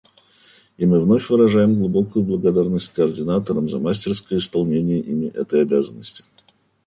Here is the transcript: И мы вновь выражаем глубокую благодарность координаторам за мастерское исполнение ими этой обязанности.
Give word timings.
И 0.77 0.85
мы 0.87 0.99
вновь 0.99 1.29
выражаем 1.29 1.75
глубокую 1.75 2.25
благодарность 2.25 2.91
координаторам 2.91 3.69
за 3.69 3.77
мастерское 3.77 4.39
исполнение 4.39 4.99
ими 4.99 5.27
этой 5.27 5.61
обязанности. 5.61 6.23